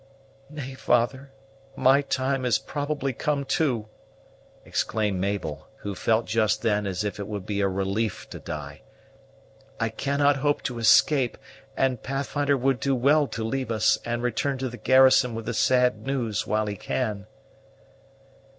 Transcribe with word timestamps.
"Nay, 0.49 0.73
father, 0.73 1.31
my 1.75 2.01
time 2.01 2.43
has 2.43 2.57
probably 2.57 3.13
come 3.13 3.45
too," 3.45 3.87
exclaimed 4.65 5.21
Mabel, 5.21 5.67
who 5.81 5.93
felt 5.93 6.25
just 6.25 6.63
then 6.63 6.87
as 6.87 7.03
if 7.03 7.19
it 7.19 7.27
would 7.27 7.45
be 7.45 7.61
a 7.61 7.67
relief 7.67 8.27
to 8.31 8.39
die. 8.39 8.81
"I 9.79 9.89
cannot 9.89 10.37
hope 10.37 10.63
to 10.63 10.79
escape; 10.79 11.37
and 11.77 12.01
Pathfinder 12.01 12.57
would 12.57 12.79
do 12.79 12.95
well 12.95 13.27
to 13.27 13.43
leave 13.43 13.69
us, 13.69 13.99
and 14.03 14.23
return 14.23 14.57
to 14.57 14.69
the 14.69 14.77
garrison 14.77 15.35
with 15.35 15.45
the 15.45 15.53
sad 15.53 16.03
news 16.03 16.47
while 16.47 16.65
he 16.65 16.75
can." 16.77 17.27